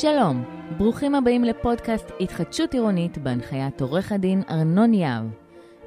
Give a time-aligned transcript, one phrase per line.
[0.00, 0.44] שלום,
[0.76, 5.24] ברוכים הבאים לפודקאסט התחדשות עירונית בהנחיית עורך הדין ארנון יהב.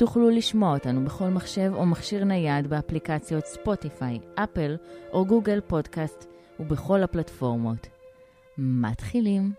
[0.00, 4.76] תוכלו לשמוע אותנו בכל מחשב או מכשיר נייד באפליקציות ספוטיפיי, אפל
[5.12, 6.24] או גוגל פודקאסט
[6.60, 7.86] ובכל הפלטפורמות.
[8.58, 9.52] מתחילים.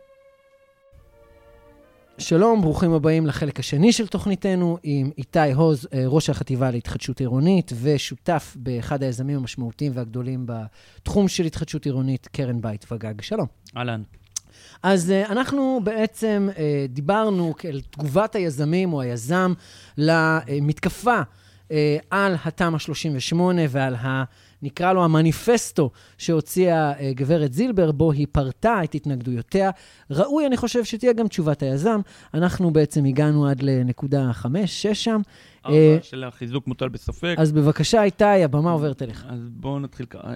[2.17, 7.71] שלום, ברוכים הבאים לחלק השני של תוכניתנו עם איתי הוז, אה, ראש החטיבה להתחדשות עירונית
[7.81, 13.21] ושותף באחד היזמים המשמעותיים והגדולים בתחום של התחדשות עירונית, קרן בית וגג.
[13.21, 13.47] שלום.
[13.77, 14.01] אהלן.
[14.83, 16.57] אז אה, אנחנו בעצם אה,
[16.89, 19.53] דיברנו על תגובת היזמים או היזם
[19.97, 21.71] למתקפה uh,
[22.09, 24.23] על התמ"א 38 ועל ה...
[24.63, 29.71] נקרא לו המניפסטו שהוציאה uh, גברת זילבר, בו היא פרטה את התנגדויותיה.
[30.11, 32.01] ראוי, אני חושב, שתהיה גם תשובת היזם.
[32.33, 34.45] אנחנו בעצם הגענו עד לנקודה 5-6
[34.93, 35.21] שם.
[35.65, 37.35] ארבע uh, של החיזוק מוטל בספק.
[37.37, 39.25] אז בבקשה, איתי, הבמה עוברת אליך.
[39.29, 40.33] אז בואו נתחיל ככה.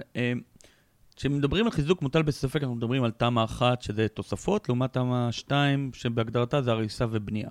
[1.16, 5.90] כשמדברים על חיזוק מוטל בספק, אנחנו מדברים על תמ"א 1, שזה תוספות, לעומת תמ"א 2,
[5.94, 7.50] שבהגדרתה זה הריסה ובנייה.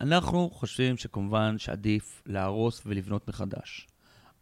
[0.00, 3.88] אנחנו חושבים שכמובן שעדיף להרוס ולבנות מחדש.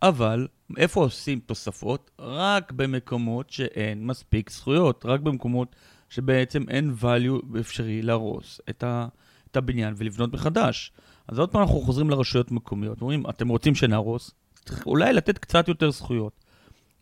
[0.03, 2.11] אבל איפה עושים תוספות?
[2.19, 5.77] רק במקומות שאין מספיק זכויות, רק במקומות
[6.09, 9.09] שבעצם אין value אפשרי להרוס את, ה,
[9.51, 10.93] את הבניין ולבנות מחדש.
[11.29, 14.31] אז עוד פעם אנחנו חוזרים לרשויות מקומיות, אומרים, אתם רוצים שנהרוס?
[14.65, 16.40] צריך אולי לתת קצת יותר זכויות.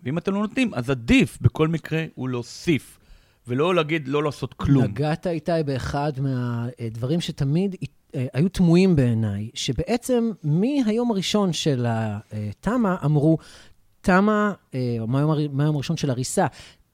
[0.02, 2.98] ואם אתם לא נותנים, אז עדיף בכל מקרה הוא להוסיף,
[3.46, 4.84] ולא להגיד לא לעשות כלום.
[4.84, 7.76] נגעת איתי באחד מהדברים שתמיד
[8.14, 13.38] אה, היו תמוהים בעיניי, שבעצם מהיום הראשון של התמ"א אמרו,
[14.00, 16.46] תמ"א, אה, או מהיום, מהיום הראשון של הריסה,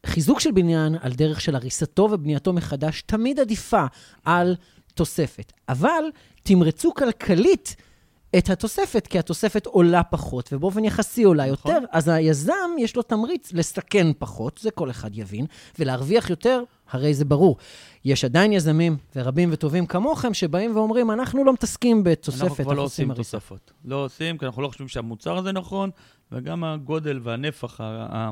[0.06, 3.84] חיזוק של בניין על דרך של הריסתו ובנייתו מחדש תמיד עדיפה
[4.25, 4.56] על
[4.94, 5.53] תוספת.
[5.69, 6.04] אבל
[6.42, 7.76] תמרצו כלכלית
[8.39, 11.72] את התוספת, כי התוספת עולה פחות, ובאופן יחסי עולה נכון.
[11.75, 15.47] יותר, אז היזם יש לו תמריץ לסכן פחות, זה כל אחד יבין,
[15.78, 17.56] ולהרוויח יותר, הרי זה ברור.
[18.05, 22.83] יש עדיין יזמים, ורבים וטובים כמוכם, שבאים ואומרים, אנחנו לא מתעסקים בתוספת, אנחנו כבר לא
[22.83, 23.39] עושים הריסה.
[23.39, 23.72] תוספות.
[23.84, 25.91] לא עושים, כי אנחנו לא חושבים שהמוצר הזה נכון,
[26.33, 28.31] וגם הגודל והנפח, ה- ה-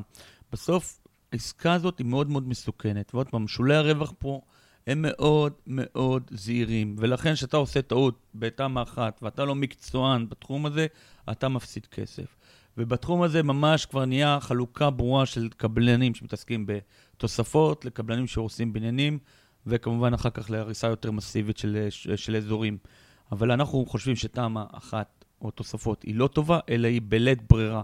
[0.52, 0.98] בסוף,
[1.32, 3.14] העסקה הזאת היא מאוד מאוד מסוכנת.
[3.14, 4.40] ועוד פעם, שולי הרווח פה...
[4.86, 10.86] הם מאוד מאוד זהירים, ולכן כשאתה עושה טעות בתמ"א אחת ואתה לא מקצוען בתחום הזה,
[11.30, 12.36] אתה מפסיד כסף.
[12.78, 19.18] ובתחום הזה ממש כבר נהיה חלוקה ברורה של קבלנים שמתעסקים בתוספות, לקבלנים שהורסים בניינים,
[19.66, 22.78] וכמובן אחר כך להריסה יותר מסיבית של, של אזורים.
[23.32, 27.82] אבל אנחנו חושבים שתמ"א אחת או תוספות היא לא טובה, אלא היא בלית ברירה.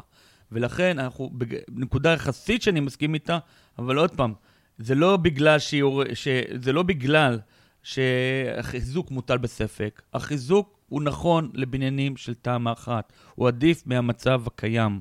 [0.53, 1.31] ולכן אנחנו,
[1.69, 3.39] בנקודה יחסית שאני מסכים איתה,
[3.79, 4.35] אבל עוד פעם,
[4.79, 5.85] זה לא בגלל שהיא...
[6.15, 6.29] ש...
[6.61, 7.39] זה לא בגלל
[7.83, 10.03] שהחיזוק מוטל בספק.
[10.15, 13.13] החיזוק הוא נכון לבניינים של תמ"א אחת.
[13.35, 15.01] הוא עדיף מהמצב הקיים.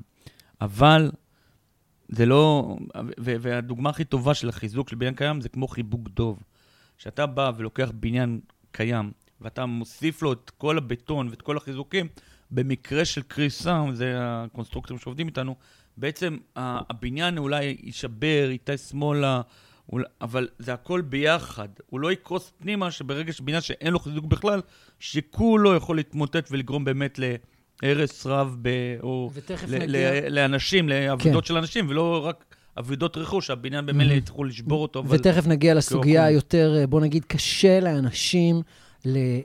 [0.60, 1.10] אבל
[2.08, 2.76] זה לא...
[3.18, 6.42] והדוגמה הכי טובה של החיזוק של בניין קיים זה כמו חיבוק דוב.
[6.98, 8.40] כשאתה בא ולוקח בניין
[8.70, 12.06] קיים, ואתה מוסיף לו את כל הבטון ואת כל החיזוקים,
[12.50, 15.56] במקרה של קריסה, זה הקונסטרוקטורים שעובדים איתנו,
[15.96, 19.40] בעצם הבניין אולי יישבר, ייטה שמאלה,
[20.20, 21.68] אבל זה הכל ביחד.
[21.86, 24.60] הוא לא יקרוס פנימה, שברגע שבניין שאין לו חיזוק בכלל,
[24.98, 27.18] שכולו יכול להתמוטט ולגרום באמת
[27.82, 28.68] להרס רב, ב,
[29.02, 29.30] או
[29.68, 31.48] ל, ל, לאנשים, לאבדות כן.
[31.48, 32.44] של אנשים, ולא רק
[32.78, 34.12] אבדות רכוש, הבניין במילא.
[34.12, 35.04] יצטרכו לשבור אותו.
[35.08, 35.50] ותכף אבל...
[35.50, 38.62] נגיע לסוגיה היותר, בוא נגיד, קשה לאנשים.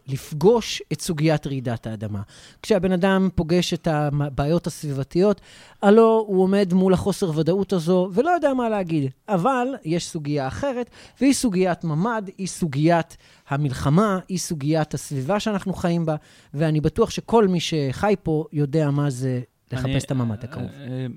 [0.08, 2.22] לפגוש את סוגיית רעידת האדמה.
[2.62, 5.42] כשהבן אדם פוגש את הבעיות הסביבתיות,
[5.82, 9.12] הלו הוא עומד מול החוסר ודאות הזו ולא יודע מה להגיד.
[9.30, 10.90] אבל יש סוגיה אחרת,
[11.22, 16.16] והיא סוגיית ממ"ד, היא סוגיית המלחמה, היא סוגיית הסביבה שאנחנו חיים בה,
[16.54, 19.42] ואני בטוח שכל מי שחי פה יודע מה זה
[19.72, 20.70] לחפש אני, את הממ"ד הקרוב.
[20.80, 21.08] אה, אה,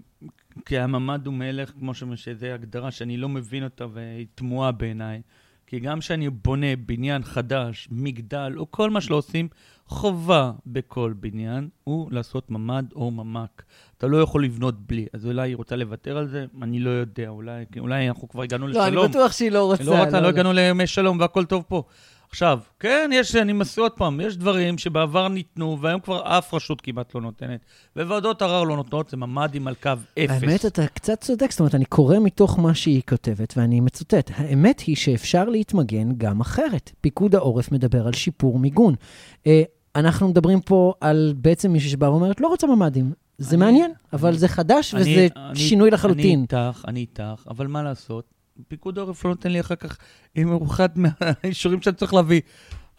[0.67, 5.21] כי הממ"ד הוא מלך, כמו שזו הגדרה שאני לא מבין אותה והיא תמוהה בעיניי.
[5.67, 9.49] כי גם כשאני בונה בניין חדש, מגדל, או כל מה שלא עושים,
[9.87, 13.63] חובה בכל בניין הוא לעשות ממ"ד או ממ"ק.
[13.99, 15.07] אתה לא יכול לבנות בלי.
[15.13, 16.45] אז אולי היא רוצה לוותר על זה?
[16.63, 17.29] אני לא יודע.
[17.29, 18.95] אולי, אולי אנחנו כבר הגענו לשלום.
[18.95, 19.85] לא, אני בטוח שהיא לא רוצה.
[19.85, 21.83] לא רוצה, לא, לא, לא הגענו לימי שלום והכל טוב פה.
[22.31, 26.81] עכשיו, כן, יש, אני מסיר עוד פעם, יש דברים שבעבר ניתנו, והיום כבר אף רשות
[26.81, 27.61] כמעט לא נותנת,
[27.97, 30.43] וועדות ערר לא נותנות, זה ממ"דים על קו אפס.
[30.43, 34.31] האמת, אתה קצת צודק, זאת אומרת, אני קורא מתוך מה שהיא כותבת, ואני מצוטט.
[34.35, 36.93] האמת היא שאפשר להתמגן גם אחרת.
[37.01, 38.95] פיקוד העורף מדבר על שיפור מיגון.
[39.39, 39.49] Uh,
[39.97, 43.13] אנחנו מדברים פה על בעצם מישהי שבאה ואומרת, לא רוצה ממ"דים.
[43.39, 46.23] זה אני- מעניין, אבל אני- זה חדש אני- וזה אני- שינוי לחלוטין.
[46.39, 48.36] אני איתך, אני איתך, אבל מה לעשות?
[48.69, 49.97] פיקוד העורף לא נותן לי אחר כך,
[50.35, 52.41] עם אחד מהאישורים שאני צריך להביא.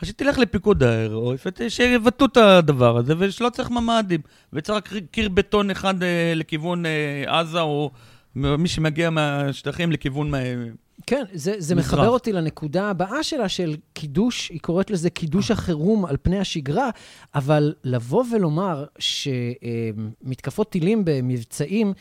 [0.01, 4.21] אז שתלך לפיקוד העורף, שיבטאו את הדבר הזה, ושלא צריך ממ"דים.
[4.54, 7.92] וצריך רק קיר בטון אחד אה, לכיוון אה, עזה, או
[8.36, 10.36] מי שמגיע מהשטחים לכיוון...
[10.36, 10.56] אה,
[11.07, 11.94] כן, זה, זה מזרח.
[11.94, 16.89] מחבר אותי לנקודה הבאה שלה, של קידוש, היא קוראת לזה קידוש החירום על פני השגרה,
[17.36, 21.94] אבל לבוא ולומר שמתקפות טילים במבצעים,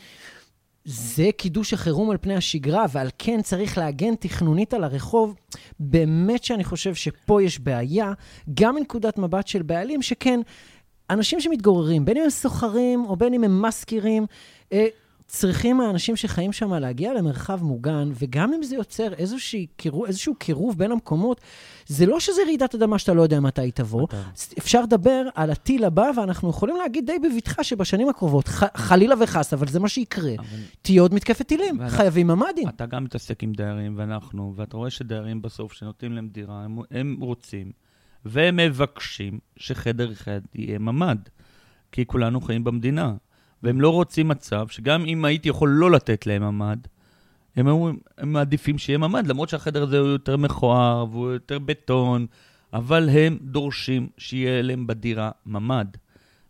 [0.89, 5.35] זה קידוש החירום על פני השגרה, ועל כן צריך להגן תכנונית על הרחוב,
[5.79, 8.13] באמת שאני חושב שפה יש בעיה,
[8.53, 10.39] גם מנקודת מבט של בעלים, שכן,
[11.09, 14.25] אנשים שמתגוררים, בין אם הם סוחרים או בין אם הם משכירים,
[14.73, 14.87] אה,
[15.27, 19.13] צריכים האנשים שחיים שם להגיע למרחב מוגן, וגם אם זה יוצר
[19.77, 21.41] קירוב, איזשהו קירוב בין המקומות,
[21.87, 24.03] זה לא שזה רעידת אדמה שאתה לא יודע מתי היא תבוא.
[24.03, 24.15] מתי.
[24.57, 29.53] אפשר לדבר על הטיל הבא, ואנחנו יכולים להגיד די בבטחה שבשנים הקרובות, ח, חלילה וחס,
[29.53, 30.47] אבל זה מה שיקרה, אבל
[30.81, 32.67] תהיה עוד מתקפת טילים, ואנחנו- חייבים ממ"דים.
[32.69, 37.17] אתה גם מתעסק עם דיירים, ואנחנו, ואתה רואה שדיירים בסוף, שנותנים להם דירה, הם, הם
[37.21, 37.71] רוצים,
[38.25, 41.17] והם מבקשים שחדר אחד יהיה ממ"ד,
[41.91, 43.13] כי כולנו חיים במדינה.
[43.63, 46.77] והם לא רוצים מצב שגם אם הייתי יכול לא לתת להם ממ"ד,
[47.55, 52.25] הם, אומרים, הם מעדיפים שיהיה ממ"ד, למרות שהחדר הזה הוא יותר מכוער והוא יותר בטון,
[52.73, 55.87] אבל הם דורשים שיהיה להם בדירה ממ"ד.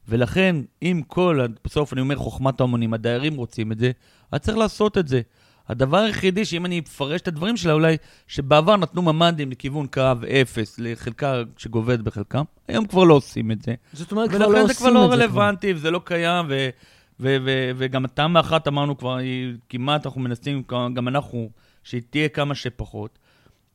[0.10, 3.92] ולכן, אם כל, בסוף אני אומר חוכמת ההמונים, הדיירים רוצים את זה,
[4.32, 5.22] אז צריך לעשות את זה.
[5.70, 10.02] הדבר היחידי, שאם אני אפרש את הדברים שלה, אולי, שבעבר נתנו ממ"דים לכיוון קו
[10.42, 13.74] אפס, לחלקה שגובלת בחלקם, היום כבר לא עושים את זה.
[13.94, 14.94] זאת אומרת, כבר לא ולכן עושים זה את כבר זה.
[14.94, 16.70] לא רלוונטי, וזה לא קיים, ו-
[17.20, 21.50] ו- ו- וגם התמ"א אחת אמרנו כבר, היא כמעט, אנחנו מנסים, גם אנחנו,
[21.84, 23.20] שהיא תהיה כמה שפחות.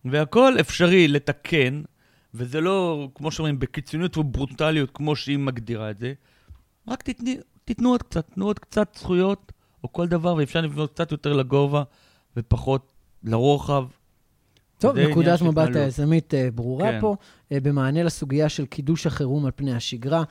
[0.04, 1.82] והכל אפשרי לתקן,
[2.34, 6.12] וזה לא, כמו שאומרים, בקיצוניות וברוטליות, כמו שהיא מגדירה את זה.
[6.88, 9.52] רק תתני, תיתנו עוד קצת, תנו עוד קצת זכויות,
[9.84, 11.82] או כל דבר, ואפשר לבנות קצת יותר לגובה,
[12.36, 12.92] ופחות
[13.24, 13.84] לרוחב.
[14.78, 15.76] טוב, נקודת מבט.
[15.76, 17.00] היזמית אה, ברורה כן.
[17.00, 17.16] פה.
[17.52, 20.22] אה, במענה לסוגיה של קידוש החירום על פני השגרה,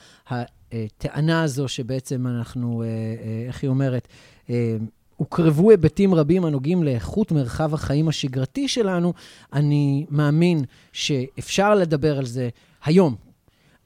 [0.74, 4.08] הטענה הזו שבעצם אנחנו, אה, אה, איך היא אומרת,
[4.50, 4.78] אה,
[5.18, 9.14] הוקרבו היבטים רבים הנוגעים לאיכות מרחב החיים השגרתי שלנו,
[9.54, 12.50] אני מאמין שאפשר לדבר על זה
[12.84, 13.16] היום,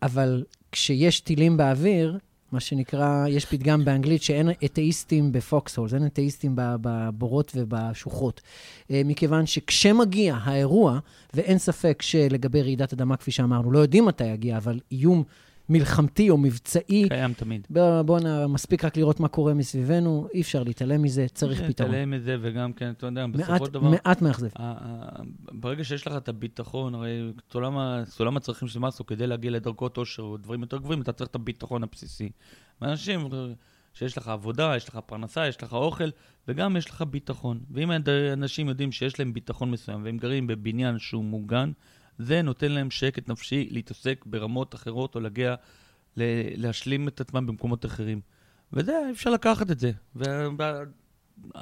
[0.02, 2.18] אבל כשיש טילים באוויר,
[2.52, 8.42] מה שנקרא, יש פתגם באנגלית שאין אתאיסטים בפוקסהולס, אין אתאיסטים בבורות ובשוחות.
[8.90, 11.00] מכיוון שכשמגיע האירוע,
[11.34, 15.24] ואין ספק שלגבי רעידת אדמה, כפי שאמרנו, לא יודעים מתי יגיע, אבל איום
[15.70, 17.68] מלחמתי או מבצעי, קיים תמיד.
[17.70, 18.52] בוא, בוא נ...
[18.52, 21.90] מספיק רק לראות מה קורה מסביבנו, אי אפשר להתעלם מזה, צריך כן, פתרון.
[21.90, 23.90] תתעלם מזה, וגם כן, אתה יודע, בסופו של דבר...
[23.90, 24.48] מעט מאכזב.
[25.52, 27.32] ברגע שיש לך את הביטחון, הרי
[28.10, 31.36] סולם, הצרכים של מסו, כדי להגיע לדרגות עושר או דברים יותר גבוהים, אתה צריך את
[31.36, 32.30] הביטחון הבסיסי.
[32.82, 33.28] ואנשים,
[33.94, 36.10] שיש לך עבודה, יש לך פרנסה, יש לך אוכל,
[36.48, 37.60] וגם יש לך ביטחון.
[37.72, 37.92] ואם
[38.34, 41.72] אנשים יודעים שיש להם ביטחון מסוים, והם גרים בבניין שהוא מוגן,
[42.18, 45.56] זה נותן להם שקט נפשי להתעסק ברמות אחרות, או להגיע,
[46.18, 48.22] ל- להשלים את עצמם במקומות אחרים.
[48.74, 49.92] וזה, אפשר לקחת את זה.
[50.16, 50.24] ו...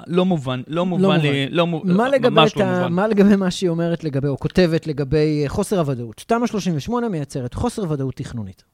[0.06, 2.78] לא מובן, לא מובן לי, לא מובן, מה לגבי, ממש לא ה...
[2.78, 2.92] מובן.
[2.92, 6.24] מה לגבי מה שהיא אומרת לגבי, או כותבת לגבי אה, חוסר הוודאות?
[6.26, 8.64] תמ"א 38 מייצרת חוסר ודאות תכנונית.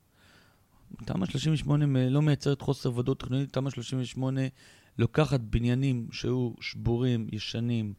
[1.04, 4.40] תמ"א 38 מ- לא מייצרת חוסר ודאות תכנונית, תמ"א 38
[4.98, 7.92] לוקחת בניינים שהיו שבורים, ישנים,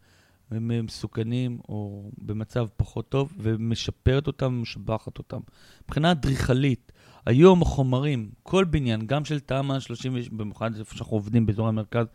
[0.52, 5.40] הם מסוכנים או במצב פחות טוב, ומשפרת אותם ומשבחת אותם.
[5.84, 6.92] מבחינה אדריכלית,
[7.26, 12.06] היום החומרים, כל בניין, גם של תמ"א 30, במיוחד איפה שאנחנו עובדים באזור המרכז,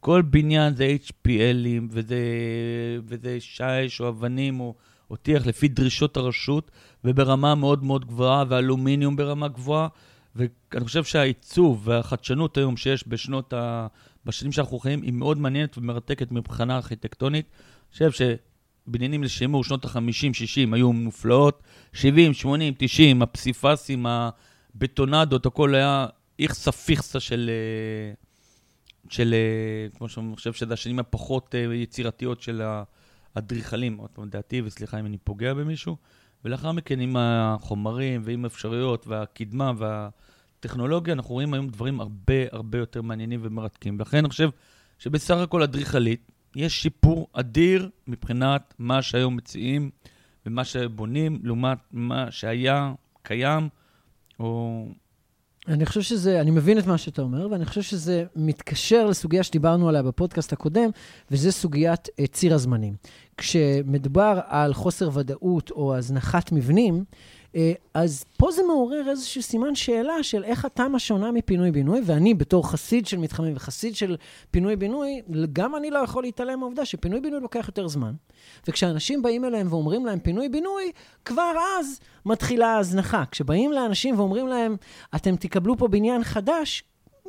[0.00, 2.18] כל בניין זה HPLים, וזה,
[3.04, 4.74] וזה שיש או אבנים או,
[5.10, 6.70] או טיח לפי דרישות הרשות,
[7.04, 9.88] וברמה מאוד מאוד גבוהה, ואלומיניום ברמה גבוהה.
[10.36, 13.86] ואני חושב שהעיצוב והחדשנות היום שיש בשנות ה...
[14.24, 17.46] בשנים שאנחנו חיים, היא מאוד מעניינת ומרתקת מבחינה ארכיטקטונית.
[17.92, 18.10] חושב
[18.86, 26.06] שבניינים לשימור שנות ה-50-60 היו מופלאות, 70, 80, 90, הפסיפסים, הבטונדות, הכל היה
[26.38, 27.50] איכסה פיכסה של...
[27.50, 28.14] אה,
[29.10, 32.62] של, אה, כמו שאני חושב שזה השנים הפחות אה, יצירתיות של
[33.34, 35.96] האדריכלים, עוד פעם, דעתי, וסליחה אם אני פוגע במישהו.
[36.44, 43.02] ולאחר מכן, עם החומרים ועם האפשרויות והקדמה והטכנולוגיה, אנחנו רואים היום דברים הרבה הרבה יותר
[43.02, 43.96] מעניינים ומרתקים.
[43.98, 44.50] ולכן אני חושב
[44.98, 49.90] שבסך הכל אדריכלית, יש שיפור אדיר מבחינת מה שהיום מציעים
[50.46, 53.68] ומה שבונים, לעומת מה שהיה קיים,
[54.40, 54.84] או...
[55.68, 59.88] אני חושב שזה, אני מבין את מה שאתה אומר, ואני חושב שזה מתקשר לסוגיה שדיברנו
[59.88, 60.90] עליה בפודקאסט הקודם,
[61.30, 62.94] וזה סוגיית אה, ציר הזמנים.
[63.36, 67.04] כשמדובר על חוסר ודאות או הזנחת מבנים,
[67.94, 73.06] אז פה זה מעורר איזשהו סימן שאלה של איך התמ"א שונה מפינוי-בינוי, ואני בתור חסיד
[73.06, 74.16] של מתחמים וחסיד של
[74.50, 78.12] פינוי-בינוי, גם אני לא יכול להתעלם מהעובדה שפינוי-בינוי לוקח יותר זמן.
[78.68, 80.92] וכשאנשים באים אליהם ואומרים להם פינוי-בינוי,
[81.24, 83.24] כבר אז מתחילה ההזנחה.
[83.30, 84.76] כשבאים לאנשים ואומרים להם,
[85.14, 86.82] אתם תקבלו פה בניין חדש,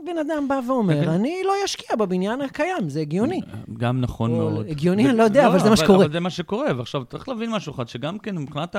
[0.05, 1.09] בן אדם בא ואומר, כן.
[1.09, 3.41] אני לא אשקיע בבניין הקיים, זה הגיוני.
[3.77, 4.65] גם נכון או מאוד.
[4.69, 6.05] הגיוני, אני לא יודע, אבל זה מה שקורה.
[6.05, 8.75] אבל זה מה שקורה, ועכשיו צריך להבין משהו אחד, שגם כן מבחינת.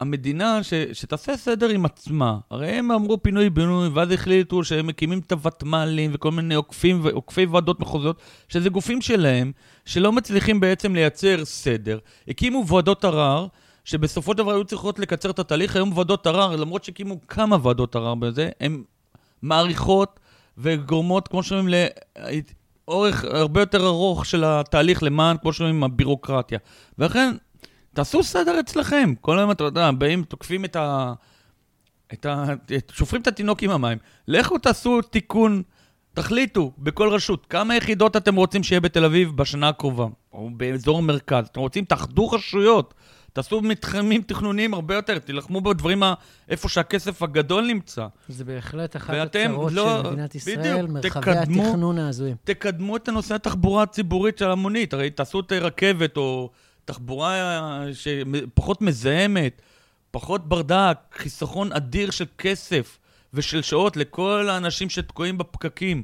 [0.00, 2.38] המדינה, ש, שתעשה סדר עם עצמה.
[2.50, 7.80] הרי הם אמרו פינוי-בינוי, ואז החליטו שהם מקימים את הוותמ"לים וכל מיני עוקפים, עוקפי ועדות
[7.80, 9.52] מחוזיות, שזה גופים שלהם,
[9.84, 11.98] שלא מצליחים בעצם לייצר סדר.
[12.28, 13.46] הקימו ועדות ערר,
[13.84, 15.76] שבסופו של דבר היו צריכות לקצר את התהליך.
[15.76, 18.82] היום ועדות ערר, למרות שהקימו כמה ועדות ערר בזה, הן
[19.42, 20.20] מעריכות
[20.58, 21.68] וגורמות, כמו שאומרים,
[22.88, 26.58] לאורך הרבה יותר ארוך של התהליך למען, כמו שאומרים, הבירוקרטיה.
[26.98, 27.34] ולכן,
[27.94, 29.12] תעשו סדר אצלכם.
[29.20, 31.12] כל היום, אתה יודע, באים, תוקפים את ה...
[32.12, 32.44] את ה...
[32.76, 32.92] את...
[32.94, 33.98] שופכים את התינוק עם המים.
[34.28, 35.62] לכו תעשו תיקון,
[36.14, 41.46] תחליטו בכל רשות, כמה יחידות אתם רוצים שיהיה בתל אביב בשנה הקרובה, או באזור המרכז.
[41.52, 42.94] אתם רוצים, תאחדו רשויות.
[43.32, 46.14] תעשו מתחמים תכנוניים הרבה יותר, תילחמו בדברים ה...
[46.48, 48.06] איפה שהכסף הגדול נמצא.
[48.28, 52.36] זה בהחלט אחת הצרות לא- של מדינת ישראל, בדיוק, מרחבי תקדמו- התכנון ההזויים.
[52.44, 54.94] תקדמו את הנושא התחבורה הציבורית של המונית.
[54.94, 56.50] הרי תעשו את רכבת או
[56.84, 59.62] תחבורה שפחות מזהמת,
[60.10, 62.98] פחות ברדק, חיסכון אדיר של כסף
[63.34, 66.02] ושל שעות לכל האנשים שתקועים בפקקים.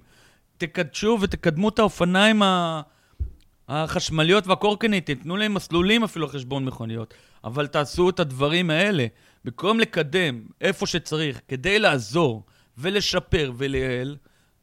[0.58, 2.42] תקדשו ותקדמו את האופניים.
[3.68, 7.14] החשמליות והקורקינטים, תנו להם מסלולים אפילו על חשבון מכוניות.
[7.44, 9.06] אבל תעשו את הדברים האלה.
[9.44, 12.44] במקום לקדם איפה שצריך כדי לעזור
[12.78, 14.16] ולשפר ולייעל,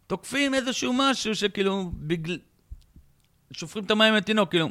[0.08, 2.38] תוקפים איזשהו משהו שכאילו, בגלל...
[3.52, 4.70] שופכים את המים לתינוק, כאילו,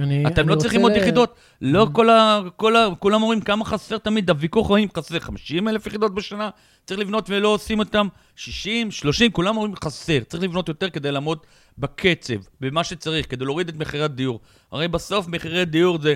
[0.00, 1.34] אני- אתם אני לא צריכים עוד ל- יחידות.
[1.60, 2.40] לא כל ה...
[2.56, 2.88] כל ה...
[2.98, 6.50] כולם אומרים כמה חסר תמיד, הוויכוח הוא אם חסר 50 אלף יחידות בשנה,
[6.86, 10.18] צריך לבנות ולא עושים אותם 60, 30, כולם אומרים חסר.
[10.28, 11.38] צריך לבנות יותר כדי לעמוד
[11.78, 14.40] בקצב, במה שצריך, כדי להוריד את מחירי הדיור.
[14.72, 16.14] הרי בסוף מחירי דיור זה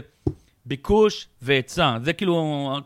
[0.66, 1.96] ביקוש והיצע.
[2.04, 2.76] זה כאילו,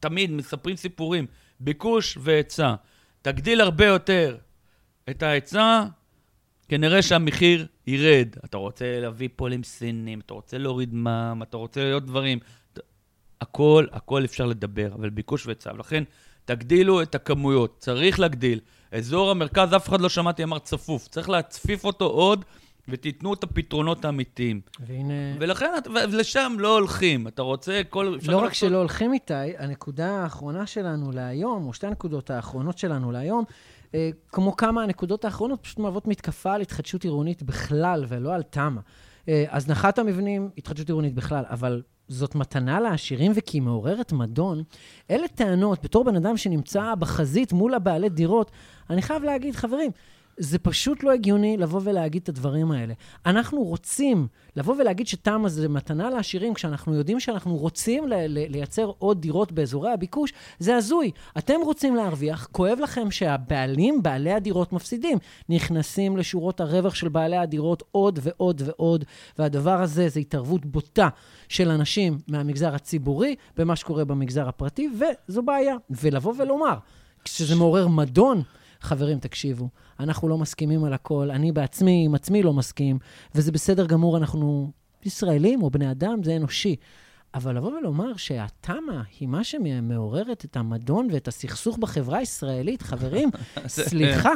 [0.00, 1.26] תמיד מספרים סיפורים.
[1.60, 2.74] ביקוש והיצע.
[3.22, 4.36] תגדיל הרבה יותר
[5.10, 5.82] את ההיצע,
[6.68, 8.28] כנראה שהמחיר ירד.
[8.44, 12.38] אתה רוצה להביא פולים סינים, אתה רוצה להוריד מע"מ, אתה רוצה עוד דברים.
[13.40, 15.70] הכל, הכל אפשר לדבר, אבל ביקוש והיצע.
[15.74, 16.04] ולכן,
[16.44, 17.76] תגדילו את הכמויות.
[17.78, 18.60] צריך להגדיל.
[18.92, 21.08] אזור המרכז, אף אחד לא שמעתי אמר צפוף.
[21.08, 22.44] צריך להצפיף אותו עוד,
[22.88, 24.60] ותיתנו את הפתרונות האמיתיים.
[24.86, 27.28] והנה, ולכן, ולשם לא הולכים.
[27.28, 28.16] אתה רוצה כל...
[28.28, 33.44] לא רק שלא הולכים איתי, הנקודה האחרונה שלנו להיום, או שתי הנקודות האחרונות שלנו להיום,
[34.28, 38.80] כמו כמה הנקודות האחרונות, פשוט מהוות מתקפה על התחדשות עירונית בכלל, ולא על תמ"א.
[39.28, 44.62] אה, הזנחת המבנים, התחדשות עירונית בכלל, אבל זאת מתנה לעשירים וכי היא מעוררת מדון.
[45.10, 48.50] אלה טענות, בתור בן אדם שנמצא בחזית מול הבעלי דירות,
[48.90, 49.90] אני חייב להגיד, חברים,
[50.40, 52.94] זה פשוט לא הגיוני לבוא ולהגיד את הדברים האלה.
[53.26, 58.92] אנחנו רוצים לבוא ולהגיד שתמ"א זה מתנה לעשירים, כשאנחנו יודעים שאנחנו רוצים ל- ל- לייצר
[58.98, 61.10] עוד דירות באזורי הביקוש, זה הזוי.
[61.38, 65.18] אתם רוצים להרוויח, כואב לכם שהבעלים, בעלי הדירות מפסידים.
[65.48, 69.04] נכנסים לשורות הרווח של בעלי הדירות עוד ועוד ועוד,
[69.38, 71.08] והדבר הזה זה התערבות בוטה
[71.48, 74.88] של אנשים מהמגזר הציבורי במה שקורה במגזר הפרטי,
[75.28, 75.76] וזו בעיה.
[75.90, 76.74] ולבוא ולומר,
[77.24, 78.42] כשזה מעורר מדון,
[78.80, 79.68] חברים, תקשיבו,
[80.00, 82.98] אנחנו לא מסכימים על הכל, אני בעצמי עם עצמי לא מסכים,
[83.34, 84.72] וזה בסדר גמור, אנחנו
[85.04, 86.76] ישראלים או בני אדם, זה אנושי.
[87.34, 93.30] אבל לבוא ולומר שהתמ"א היא מה שמעוררת את המדון ואת הסכסוך בחברה הישראלית, חברים,
[93.66, 94.32] סליחה.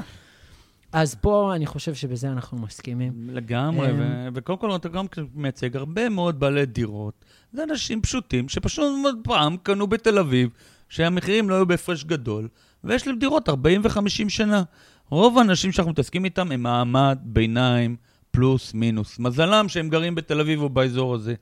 [0.93, 3.31] אז פה אני חושב שבזה אנחנו מסכימים.
[3.33, 7.25] לגמרי, אמ, ו- וקודם כל אתה גם מייצג הרבה מאוד בעלי דירות.
[7.53, 8.85] זה אנשים פשוטים שפשוט
[9.25, 10.51] פעם קנו בתל אביב,
[10.89, 12.49] שהמחירים לא היו בהפרש גדול,
[12.85, 14.63] ויש להם דירות 40 ו-50 שנה.
[15.11, 17.97] רוב האנשים שאנחנו מתעסקים איתם הם מעמד ביניים
[18.31, 19.19] פלוס מינוס.
[19.19, 21.35] מזלם שהם גרים בתל אביב או באזור הזה.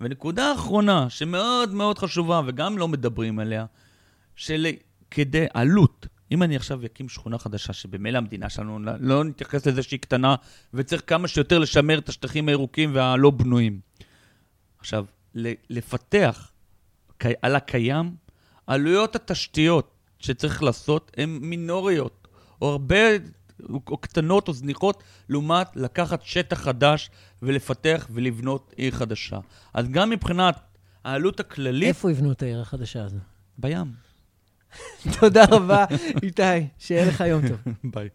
[0.00, 3.66] ונקודה אחרונה, שמאוד מאוד חשובה, וגם לא מדברים עליה,
[4.36, 9.82] שכדי עלות, אם אני עכשיו אקים שכונה חדשה, שבמילא המדינה שלנו, לא- לא נתייחס לזה
[9.82, 10.34] שהיא קטנה,
[10.74, 13.80] וצריך כמה שיותר לשמר את השטחים הירוקים והלא בנויים.
[14.78, 15.04] עכשיו,
[15.70, 16.50] לפתח
[17.42, 18.14] על הקיים,
[18.66, 22.28] עלויות התשתיות שצריך לעשות הן מינוריות,
[22.62, 22.96] או הרבה,
[23.70, 27.10] או קטנות או זניחות, לעומת לקחת שטח חדש
[27.42, 29.38] ולפתח ולבנות עיר חדשה.
[29.74, 30.60] אז גם מבחינת
[31.04, 33.18] העלות הכללית, איפה יבנו את העיר החדשה הזו?
[33.58, 33.92] בים.
[35.20, 35.84] תודה רבה,
[36.22, 36.42] איתי,
[36.78, 37.58] שיהיה לך יום טוב.
[37.94, 38.08] ביי.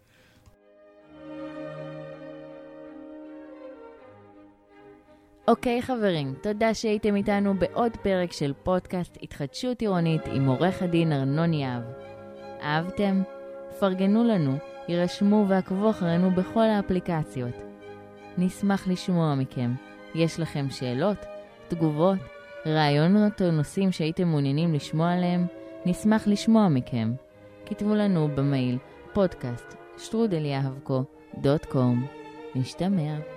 [5.47, 11.53] אוקיי חברים, תודה שהייתם איתנו בעוד פרק של פודקאסט התחדשות עירונית עם עורך הדין ארנון
[11.53, 11.83] יהב.
[12.62, 13.21] אהבתם?
[13.79, 14.57] פרגנו לנו,
[14.88, 17.53] יירשמו ועקבו אחרינו בכל האפליקציות.
[18.38, 19.71] נשמח לשמוע מכם.
[20.15, 21.17] יש לכם שאלות,
[21.67, 22.19] תגובות,
[22.65, 25.45] רעיונות או נושאים שהייתם מעוניינים לשמוע עליהם?
[25.85, 27.13] נשמח לשמוע מכם.
[27.65, 28.77] כתבו לנו במייל
[29.13, 29.75] פודקאסט.
[32.55, 33.33] נשתמע.